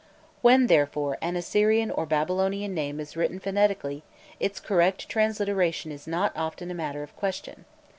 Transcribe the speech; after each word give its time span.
When, 0.41 0.65
therefore, 0.65 1.19
an 1.21 1.35
Assyrian 1.35 1.91
or 1.91 2.07
Babylonian 2.07 2.73
name 2.73 2.99
is 2.99 3.15
written 3.15 3.39
phonetically, 3.39 4.01
its 4.39 4.59
correct 4.59 5.07
transliteration 5.07 5.91
is 5.91 6.07
not 6.07 6.35
often 6.35 6.71
a 6.71 6.73
matter 6.73 7.03
of 7.03 7.15
question. 7.15 7.65